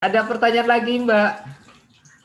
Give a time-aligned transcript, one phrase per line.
[0.00, 1.30] Ada pertanyaan lagi Mbak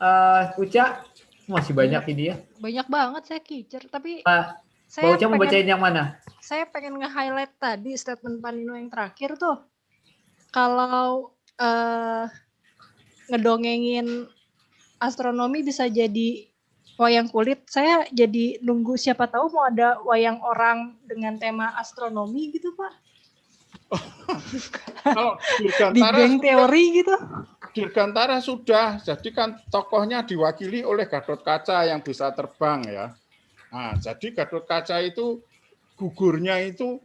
[0.00, 1.04] uh, Uca?
[1.44, 2.40] Masih banyak ini ya.
[2.56, 4.44] Banyak banget saya kicer, tapi Mbak,
[4.88, 6.16] saya Mbak Uca mau bacain yang mana?
[6.40, 9.60] saya pengen nge-highlight tadi statement Panino yang terakhir tuh.
[10.54, 12.24] Kalau eh,
[13.28, 14.24] ngedongengin
[14.96, 16.48] astronomi bisa jadi
[16.96, 22.72] wayang kulit, saya jadi nunggu siapa tahu mau ada wayang orang dengan tema astronomi gitu,
[22.72, 22.94] Pak.
[25.06, 27.14] Kalau Di Dirgantara geng teori gitu.
[27.76, 33.06] Dirgantara sudah, jadi kan tokohnya diwakili oleh Gatot Kaca yang bisa terbang ya.
[33.68, 35.44] Nah, jadi Gatot Kaca itu
[35.94, 36.96] gugurnya itu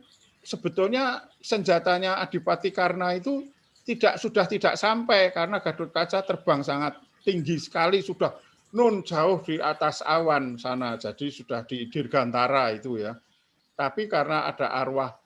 [0.41, 3.45] sebetulnya senjatanya Adipati Karna itu
[3.84, 8.31] tidak sudah tidak sampai karena Gatot Kaca terbang sangat tinggi sekali sudah
[8.72, 10.95] nun jauh di atas awan sana.
[10.95, 13.11] Jadi sudah di Dirgantara itu ya.
[13.75, 15.20] Tapi karena ada arwah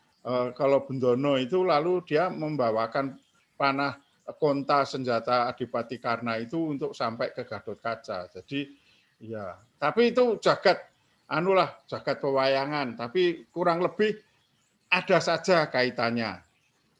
[0.58, 3.14] kalau Bendono itu lalu dia membawakan
[3.54, 4.02] panah
[4.34, 8.26] konta senjata Adipati Karna itu untuk sampai ke Gatot Kaca.
[8.34, 8.66] Jadi
[9.22, 10.82] ya, tapi itu jagat
[11.30, 14.18] anulah jagat pewayangan, tapi kurang lebih
[14.90, 16.42] ada saja kaitannya.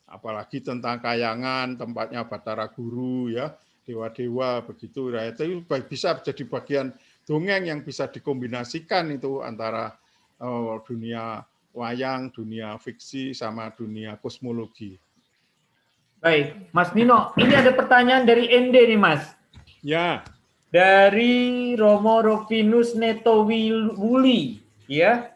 [0.06, 3.58] Apalagi tentang kayangan, tempatnya Batara Guru ya,
[3.90, 5.10] dewa-dewa begitu.
[5.10, 6.94] Nah, itu bisa jadi bagian
[7.26, 9.98] dongeng yang bisa dikombinasikan itu antara
[10.46, 11.42] oh, dunia
[11.76, 14.96] wayang, dunia fiksi sama dunia kosmologi.
[16.24, 19.36] Baik, Mas Nino, ini ada pertanyaan dari Ende nih Mas.
[19.86, 20.26] Ya,
[20.74, 24.60] Dari Romo Rovinus Neto Wuli,
[24.90, 25.32] ya.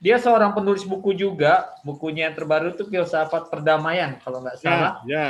[0.00, 4.94] Dia seorang penulis buku juga, bukunya yang terbaru itu Filsafat Perdamaian kalau nggak ya, salah.
[5.04, 5.26] ya.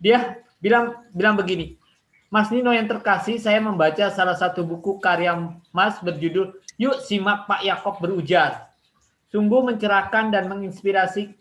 [0.00, 0.18] Dia
[0.62, 1.76] bilang bilang begini,
[2.32, 5.36] Mas Nino yang terkasih, saya membaca salah satu buku karya
[5.68, 8.71] Mas berjudul Yuk Simak Pak Yakob Berujar.
[9.32, 11.32] Sungguh mencerahkan dan menginspirasi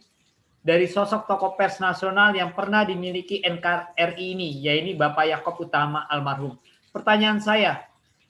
[0.64, 6.56] dari sosok tokoh pers nasional yang pernah dimiliki NKRI ini, yaitu Bapak Yakob Utama almarhum.
[6.96, 7.84] Pertanyaan saya,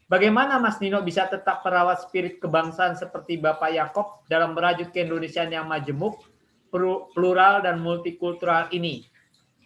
[0.10, 5.70] bagaimana Mas Nino bisa tetap merawat spirit kebangsaan seperti Bapak Yakob dalam merajut keindonesiaan yang
[5.70, 6.26] majemuk,
[7.14, 9.06] plural, dan multikultural ini?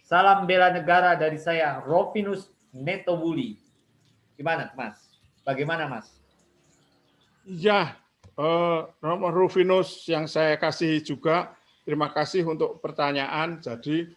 [0.04, 3.56] Salam bela negara dari saya, Rovinus Netobuli.
[4.36, 5.08] Gimana, Mas?
[5.40, 6.12] Bagaimana, Mas?
[7.48, 7.96] Ya,
[8.36, 11.56] eh, nomor Rufinus yang saya kasih juga.
[11.86, 13.58] Terima kasih untuk pertanyaan.
[13.60, 14.08] Jadi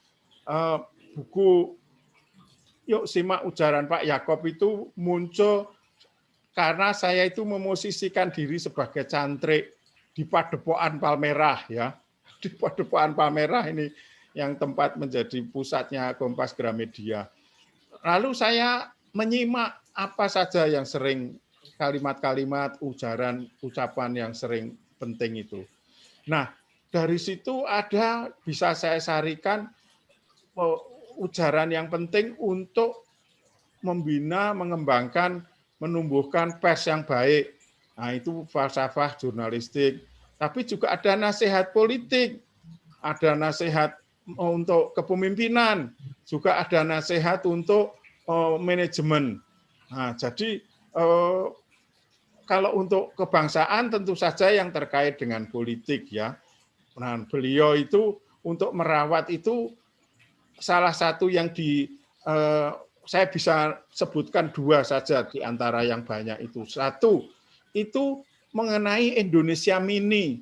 [0.46, 0.78] eh,
[1.16, 1.80] buku
[2.90, 5.70] Yuk Simak Ujaran Pak Yakob itu muncul
[6.58, 9.78] karena saya itu memosisikan diri sebagai cantrik
[10.12, 11.94] di Padepokan Palmerah ya.
[12.42, 13.92] Di Padepokan Palmerah ini
[14.32, 17.28] yang tempat menjadi pusatnya Kompas Gramedia.
[18.00, 21.36] Lalu saya menyimak apa saja yang sering
[21.78, 25.68] kalimat-kalimat, ujaran, ucapan yang sering penting itu.
[26.26, 26.50] Nah,
[26.90, 29.70] dari situ ada bisa saya sarikan
[31.20, 33.06] ujaran yang penting untuk
[33.86, 35.44] membina, mengembangkan,
[35.80, 37.56] menumbuhkan pers yang baik.
[37.96, 40.04] Nah, itu falsafah jurnalistik.
[40.40, 42.40] Tapi juga ada nasihat politik,
[43.04, 44.00] ada nasihat
[44.40, 45.92] untuk kepemimpinan,
[46.24, 49.44] juga ada nasihat untuk uh, manajemen.
[49.92, 50.64] Nah, jadi
[52.50, 56.34] kalau untuk kebangsaan tentu saja yang terkait dengan politik ya.
[56.98, 59.70] Nah, beliau itu untuk merawat itu
[60.58, 61.86] salah satu yang di
[62.26, 62.74] uh,
[63.06, 66.66] saya bisa sebutkan dua saja di antara yang banyak itu.
[66.66, 67.30] Satu,
[67.78, 70.42] itu mengenai Indonesia Mini.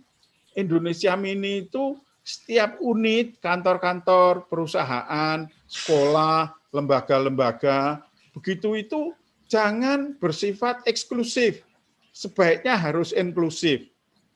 [0.55, 9.11] Indonesia Mini itu setiap unit, kantor-kantor, perusahaan, sekolah, lembaga-lembaga, begitu itu
[9.47, 11.66] jangan bersifat eksklusif.
[12.17, 13.85] Sebaiknya harus inklusif.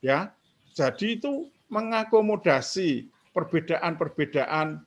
[0.05, 0.37] Ya.
[0.77, 4.85] Jadi itu mengakomodasi perbedaan-perbedaan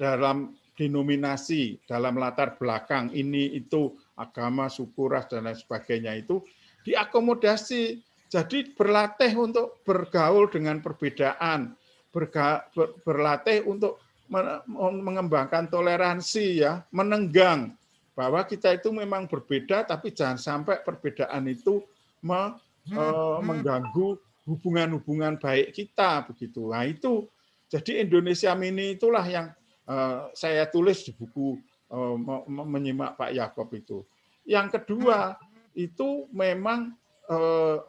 [0.00, 6.40] dalam denominasi, dalam latar belakang ini itu agama, suku, ras dan lain sebagainya itu
[6.88, 8.00] diakomodasi.
[8.32, 11.76] Jadi berlatih untuk bergaul dengan perbedaan,
[12.08, 14.00] berga, ber, berlatih untuk
[14.72, 17.76] mengembangkan toleransi ya, menenggang
[18.16, 21.84] bahwa kita itu memang berbeda tapi jangan sampai perbedaan itu
[22.22, 23.02] me, e,
[23.42, 26.66] mengganggu hubungan-hubungan baik kita begitu.
[26.66, 27.26] Nah, itu
[27.72, 29.48] jadi Indonesia Mini itulah yang
[29.88, 31.56] uh, saya tulis di buku
[31.88, 32.16] uh,
[32.50, 33.98] menyimak Pak Yakob itu.
[34.44, 35.40] Yang kedua
[35.72, 36.92] itu memang
[37.32, 37.80] uh,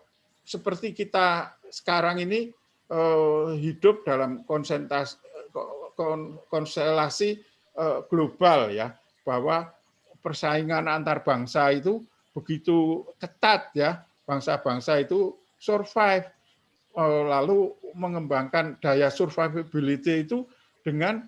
[0.47, 2.53] seperti kita sekarang ini
[2.93, 5.19] uh, hidup dalam konsentrasi
[6.49, 7.37] konstelasi
[8.09, 9.69] global ya bahwa
[10.25, 12.01] persaingan antar bangsa itu
[12.33, 16.27] begitu ketat ya bangsa-bangsa itu survive
[17.27, 20.45] lalu mengembangkan daya survivability itu
[20.85, 21.25] dengan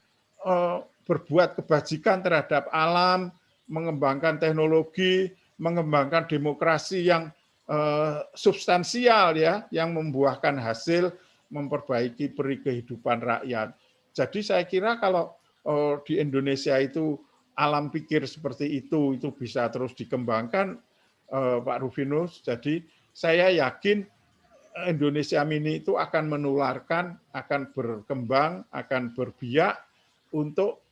[1.06, 3.30] berbuat kebajikan terhadap alam,
[3.70, 5.30] mengembangkan teknologi,
[5.62, 7.30] mengembangkan demokrasi yang
[7.70, 11.14] eh, substansial ya, yang membuahkan hasil
[11.54, 13.78] memperbaiki peri kehidupan rakyat.
[14.18, 17.22] Jadi saya kira kalau eh, di Indonesia itu
[17.56, 20.82] alam pikir seperti itu itu bisa terus dikembangkan eh,
[21.30, 22.40] Pak Rufinus.
[22.46, 22.86] Jadi
[23.16, 24.06] saya yakin
[24.84, 29.80] Indonesia Mini itu akan menularkan, akan berkembang, akan berbiak
[30.36, 30.84] untuk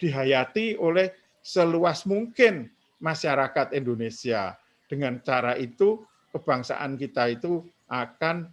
[0.00, 1.12] dihayati oleh
[1.44, 2.72] seluas mungkin
[3.04, 4.56] masyarakat Indonesia.
[4.88, 6.00] Dengan cara itu
[6.32, 7.60] kebangsaan kita itu
[7.92, 8.48] akan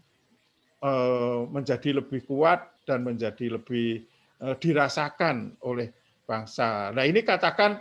[0.84, 4.04] eh, menjadi lebih kuat dan menjadi lebih
[4.44, 5.92] eh, dirasakan oleh
[6.28, 6.92] bangsa.
[6.92, 7.80] Nah ini katakan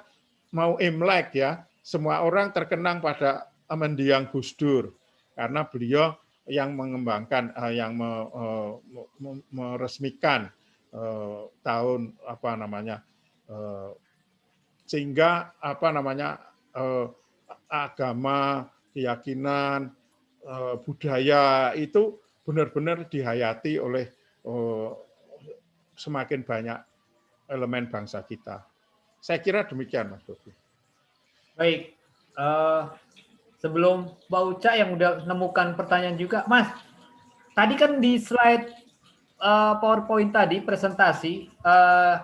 [0.55, 4.97] mau Imlek ya, semua orang terkenang pada mendiang Gus Dur
[5.37, 6.17] karena beliau
[6.49, 8.01] yang mengembangkan, eh, yang
[9.53, 10.49] meresmikan
[11.67, 13.03] tahun apa namanya
[14.85, 16.41] sehingga apa namanya
[16.77, 17.07] eh,
[17.69, 19.91] agama, keyakinan,
[20.45, 24.07] eh, budaya itu benar-benar dihayati oleh
[24.45, 24.91] eh,
[25.97, 26.79] semakin banyak
[27.49, 28.65] elemen bangsa kita.
[29.25, 30.64] Saya kira demikian, Mas Dovi.
[31.55, 31.95] Baik,
[32.35, 32.91] uh,
[33.63, 36.67] sebelum Mbak Uca yang udah menemukan pertanyaan juga, Mas.
[37.55, 38.75] Tadi kan di slide
[39.39, 42.19] uh, PowerPoint tadi presentasi uh,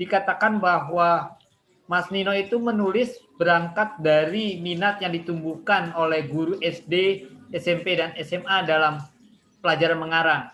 [0.00, 1.36] dikatakan bahwa
[1.84, 8.64] Mas Nino itu menulis berangkat dari minat yang ditumbuhkan oleh guru SD, SMP, dan SMA
[8.64, 9.04] dalam
[9.60, 10.48] pelajaran mengarang.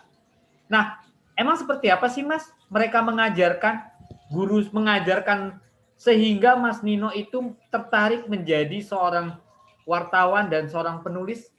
[0.67, 0.99] Nah,
[1.39, 3.87] emang seperti apa sih Mas mereka mengajarkan,
[4.27, 5.55] guru mengajarkan
[5.99, 9.35] sehingga Mas Nino itu tertarik menjadi seorang
[9.83, 11.51] wartawan dan seorang penulis?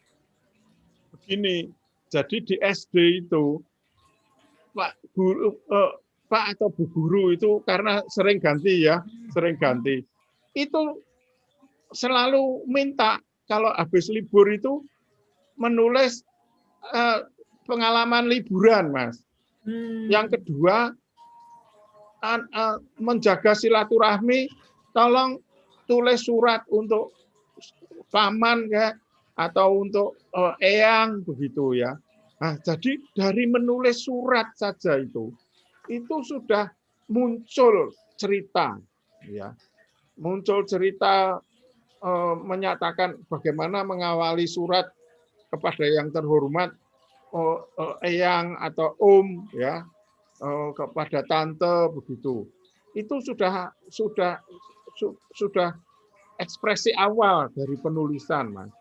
[1.12, 1.68] Begini,
[2.08, 3.60] jadi di SD itu
[4.72, 5.92] Pak guru eh,
[6.30, 9.04] Pak atau Bu Guru itu karena sering ganti ya,
[9.34, 10.00] sering ganti.
[10.56, 11.04] Itu
[11.92, 13.18] selalu minta
[13.50, 14.86] kalau habis libur itu
[15.58, 16.22] menulis
[16.94, 17.26] uh,
[17.66, 19.26] pengalaman liburan, Mas.
[19.66, 20.06] Hmm.
[20.06, 20.94] Yang kedua
[23.00, 24.48] menjaga silaturahmi,
[24.92, 25.40] tolong
[25.88, 27.16] tulis surat untuk
[28.12, 28.92] paman ya
[29.40, 31.96] atau untuk uh, eyang begitu ya.
[32.40, 35.32] Nah, jadi dari menulis surat saja itu
[35.90, 36.70] itu sudah
[37.10, 38.78] muncul cerita
[39.26, 39.50] ya
[40.20, 41.42] muncul cerita
[42.00, 44.86] eh, menyatakan bagaimana mengawali surat
[45.50, 46.70] kepada yang terhormat
[47.34, 47.58] eh,
[48.06, 49.82] eyang atau om ya
[50.72, 52.48] kepada tante begitu
[52.96, 54.40] itu sudah sudah
[54.96, 55.76] su, sudah
[56.40, 58.72] ekspresi awal dari penulisan mas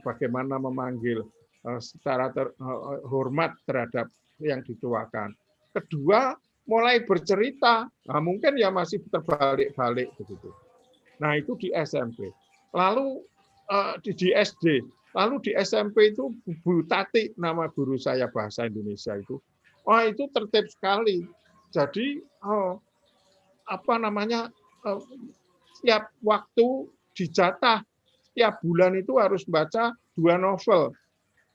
[0.00, 1.20] bagaimana memanggil
[1.68, 4.06] eh, secara terhormat eh, terhadap
[4.40, 5.36] yang dituakan
[5.76, 6.32] Kedua,
[6.64, 7.84] mulai bercerita.
[8.08, 10.48] Nah, mungkin ya masih terbalik-balik begitu.
[11.20, 12.32] Nah, itu di SMP.
[12.72, 13.20] Lalu
[13.68, 14.80] eh, di, di SD,
[15.12, 16.32] lalu di SMP itu
[16.64, 19.36] Bu Tati nama guru saya bahasa Indonesia itu.
[19.86, 21.22] Wah, itu tertib sekali.
[21.70, 22.82] Jadi oh,
[23.66, 24.50] apa namanya?
[24.82, 25.00] Eh,
[25.76, 27.84] setiap waktu dijatah
[28.32, 30.92] setiap bulan itu harus baca dua novel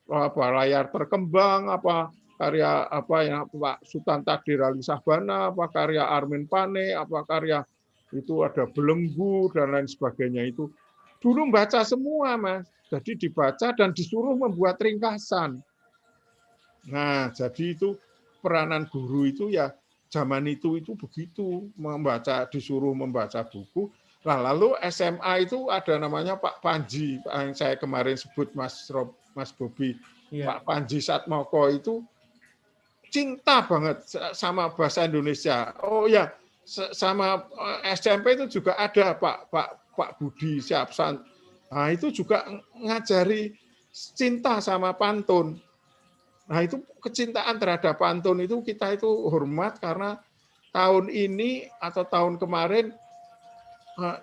[0.09, 2.09] apa layar terkembang apa
[2.41, 7.61] karya apa yang Pak Sultan Takdir Ali Sahbana, apa karya Armin Pane, apa karya
[8.11, 10.67] itu ada belenggu dan lain sebagainya itu
[11.23, 15.63] dulu baca semua mas jadi dibaca dan disuruh membuat ringkasan
[16.89, 17.95] nah jadi itu
[18.41, 19.71] peranan guru itu ya
[20.11, 23.87] zaman itu itu begitu membaca disuruh membaca buku
[24.21, 29.49] nah lalu SMA itu ada namanya Pak Panji yang saya kemarin sebut Mas Rob, Mas
[29.49, 29.97] Bobi
[30.29, 30.57] ya.
[30.57, 32.05] Pak Panji Satmoko itu
[33.11, 35.75] cinta banget sama bahasa Indonesia.
[35.83, 36.31] Oh ya,
[36.95, 37.43] sama
[37.83, 41.19] eh, SMP itu juga ada Pak Pak Pak Budi Siapsan.
[41.71, 42.47] Nah, itu juga
[42.79, 43.51] ngajari
[43.91, 45.59] cinta sama pantun.
[46.51, 50.19] Nah, itu kecintaan terhadap pantun itu kita itu hormat karena
[50.75, 52.91] tahun ini atau tahun kemarin
[53.95, 54.19] eh,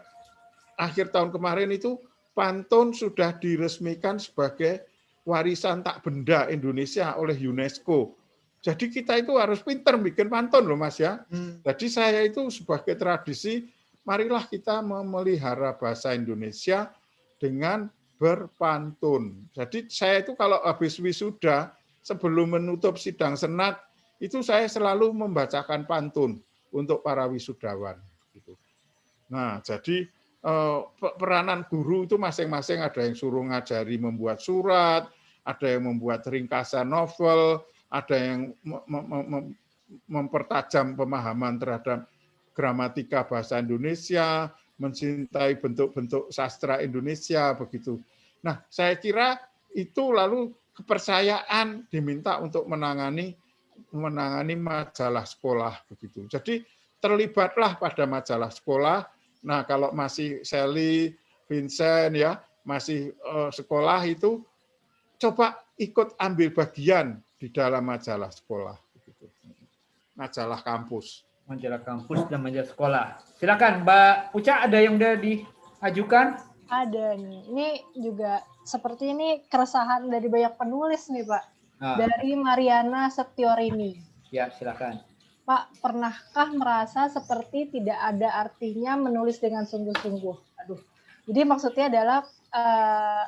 [0.76, 1.96] akhir tahun kemarin itu
[2.36, 4.84] pantun sudah diresmikan sebagai
[5.24, 8.12] warisan tak benda Indonesia oleh UNESCO.
[8.60, 11.24] Jadi kita itu harus pinter bikin pantun loh Mas ya.
[11.32, 11.64] Hmm.
[11.64, 13.64] Jadi saya itu sebagai tradisi,
[14.04, 16.92] marilah kita memelihara bahasa Indonesia
[17.40, 17.88] dengan
[18.20, 19.48] berpantun.
[19.56, 21.77] Jadi saya itu kalau habis wisuda,
[22.08, 23.76] sebelum menutup sidang senat,
[24.16, 26.40] itu saya selalu membacakan pantun
[26.72, 28.00] untuk para wisudawan.
[28.32, 28.56] Gitu.
[29.28, 30.08] Nah, jadi
[30.40, 30.78] eh,
[31.20, 35.04] peranan guru itu masing-masing ada yang suruh ngajari membuat surat,
[35.44, 37.60] ada yang membuat ringkasan novel,
[37.92, 38.56] ada yang
[40.08, 42.08] mempertajam pemahaman terhadap
[42.52, 47.96] gramatika bahasa Indonesia, mencintai bentuk-bentuk sastra Indonesia begitu.
[48.44, 49.40] Nah, saya kira
[49.72, 53.34] itu lalu kepercayaan diminta untuk menangani
[53.90, 56.26] menangani majalah sekolah begitu.
[56.30, 56.62] Jadi
[56.98, 59.06] terlibatlah pada majalah sekolah.
[59.46, 61.14] Nah, kalau masih Sally,
[61.46, 64.42] Vincent ya, masih uh, sekolah itu
[65.18, 69.30] coba ikut ambil bagian di dalam majalah sekolah begitu.
[70.18, 71.22] Majalah kampus.
[71.48, 73.06] Majalah kampus dan majalah sekolah.
[73.40, 76.26] Silakan Mbak Uca ada yang udah diajukan?
[76.68, 77.42] Ada nih.
[77.48, 81.44] Ini juga seperti ini keresahan dari banyak penulis nih, Pak.
[81.80, 81.96] Ah.
[81.96, 83.96] Dari Mariana Setiorini.
[84.28, 85.00] Ya, silakan.
[85.48, 90.36] Pak, pernahkah merasa seperti tidak ada artinya menulis dengan sungguh-sungguh?
[90.60, 90.76] Aduh.
[91.24, 92.20] Jadi maksudnya adalah
[92.52, 93.24] uh,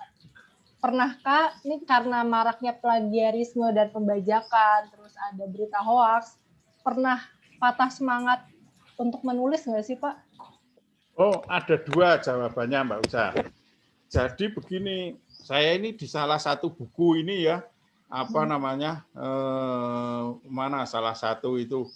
[0.84, 6.36] pernahkah ini karena maraknya plagiarisme dan pembajakan, terus ada berita hoax,
[6.84, 7.20] pernah
[7.56, 8.44] patah semangat
[9.00, 10.16] untuk menulis nggak sih Pak?
[11.20, 13.26] Oh, ada dua jawabannya Mbak Uca.
[14.08, 15.12] Jadi begini,
[15.44, 17.64] saya ini di salah satu buku ini ya,
[18.10, 18.50] apa hmm.
[18.50, 21.86] namanya, eh, mana salah satu itu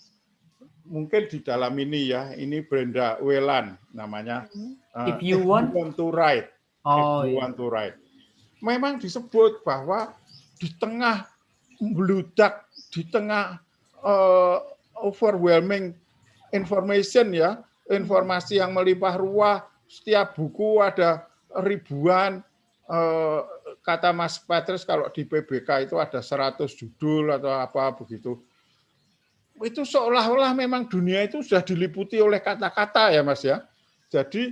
[0.86, 4.48] mungkin di dalam ini ya, ini Brenda Welan namanya.
[4.94, 6.48] Uh, If you want, you want to write,
[6.84, 7.38] oh, if you iya.
[7.40, 7.96] want to write.
[8.60, 10.12] Memang disebut bahwa
[10.60, 11.26] di tengah
[11.80, 13.58] meludak, di tengah
[14.04, 14.62] uh,
[15.00, 15.96] overwhelming
[16.54, 17.60] information ya,
[17.90, 21.26] informasi yang melimpah ruah, setiap buku ada
[21.64, 22.40] ribuan
[23.80, 28.36] kata Mas Patrice kalau di PBK itu ada 100 judul atau apa begitu
[29.62, 33.62] itu seolah-olah memang dunia itu sudah diliputi oleh kata-kata ya Mas ya.
[34.10, 34.50] Jadi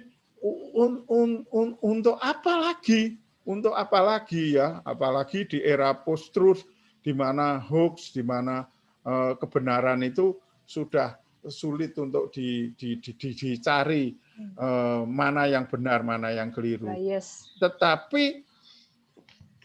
[0.78, 3.18] un, un, un, untuk apa lagi?
[3.42, 4.78] Untuk apa lagi ya?
[4.86, 6.62] Apalagi di era post-truth
[7.02, 8.62] di mana hoax, di mana
[9.02, 11.18] uh, kebenaran itu sudah
[11.50, 14.14] sulit untuk di, di, di, di, dicari
[14.58, 16.88] uh, mana yang benar, mana yang keliru.
[16.88, 17.52] Nah, yes.
[17.58, 18.44] Tetapi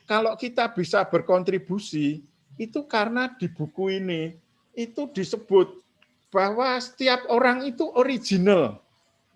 [0.07, 2.23] kalau kita bisa berkontribusi
[2.57, 4.33] itu karena di buku ini
[4.73, 5.83] itu disebut
[6.31, 8.81] bahwa setiap orang itu original.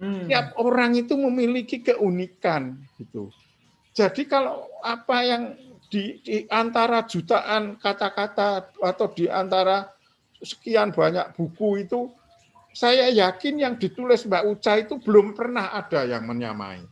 [0.01, 0.25] Hmm.
[0.25, 3.29] Setiap orang itu memiliki keunikan gitu.
[3.93, 5.43] Jadi kalau apa yang
[5.91, 9.91] di, di antara jutaan kata-kata atau di antara
[10.41, 12.09] sekian banyak buku itu
[12.71, 16.83] saya yakin yang ditulis Mbak Uca itu belum pernah ada yang menyamai.